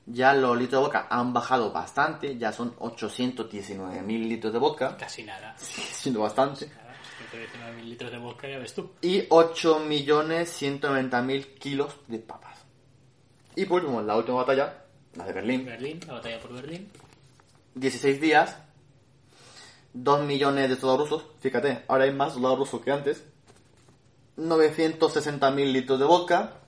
[0.04, 5.22] Ya los litros de vodka han bajado bastante, ya son 819.000 litros de vodka, Casi
[5.24, 5.56] nada.
[5.58, 6.66] siendo bastante.
[6.68, 6.85] Nada,
[7.36, 8.90] 119.000 litros de vodka, ya ves tú.
[9.02, 12.58] Y 8.190.000 kilos de papas.
[13.54, 14.82] Y por último, la última batalla,
[15.14, 16.90] la de Berlín, Berlín, la batalla por Berlín.
[17.74, 18.58] 16 días,
[19.94, 23.24] 2 millones de soldados rusos, fíjate, ahora hay más soldados rusos que antes,
[24.36, 26.60] 960.000 litros de vodka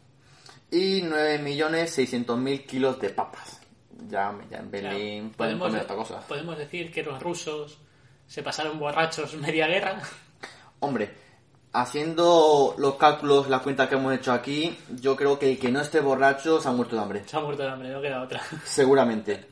[0.70, 3.60] y 9.600.000 kilos de papas.
[4.08, 6.20] Ya, ya en Berlín pueden comer otra cosa.
[6.20, 7.78] podemos decir que los rusos
[8.26, 10.00] se pasaron borrachos media guerra.
[10.80, 11.10] Hombre,
[11.72, 15.80] haciendo los cálculos, la cuenta que hemos hecho aquí, yo creo que el que no
[15.80, 17.22] esté borracho se ha muerto de hambre.
[17.26, 18.42] Se ha muerto de hambre, no queda otra.
[18.64, 19.44] Seguramente.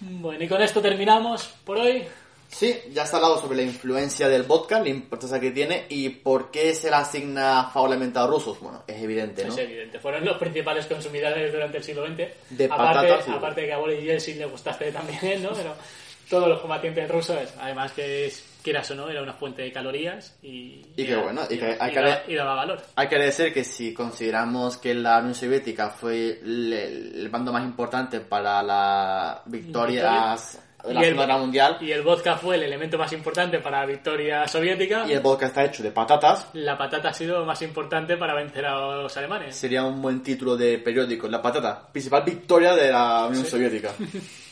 [0.00, 2.04] Bueno, y con esto terminamos por hoy.
[2.48, 6.50] Sí, ya está hablado sobre la influencia del vodka, la importancia que tiene y por
[6.52, 8.60] qué se le asigna favorablemente a los rusos.
[8.60, 9.52] Bueno, es evidente, ¿no?
[9.52, 12.16] Es evidente, fueron los principales consumidores durante el siglo XX.
[12.50, 15.50] De aparte, patatas y- aparte de que a Boris Yeltsin le gustaste también, ¿no?
[15.54, 15.74] Pero
[16.30, 20.36] todos los combatientes rusos, además que es, quieras o no, era una fuente de calorías
[20.42, 22.82] y, Y que bueno, y que hay que daba, y daba valor.
[22.96, 27.62] Hay que agradecer que si consideramos que la Unión Soviética fue el, el bando más
[27.64, 32.64] importante para las victorias de la Y Segunda Guerra Mundial Y el vodka fue el
[32.64, 35.04] elemento más importante para la victoria soviética.
[35.06, 38.66] y el vodka está hecho de patatas, La patata ha sido más importante para vencer
[38.66, 39.54] a los alemanes.
[39.54, 43.92] sería un buen título de periódico, la patata, principal victoria de la Unión Soviética.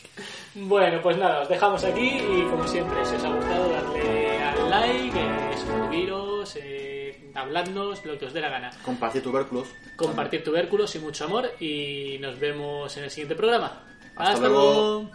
[0.55, 4.69] Bueno, pues nada, os dejamos aquí y como siempre, si os ha gustado, darle al
[4.69, 8.71] like, eh, suscribiros, eh, habladnos, lo que os dé la gana.
[8.83, 9.67] Compartir tubérculos.
[9.97, 13.83] Compartir tubérculos y mucho amor y nos vemos en el siguiente programa.
[14.15, 14.63] Hasta Hasta, luego.
[14.73, 15.11] luego.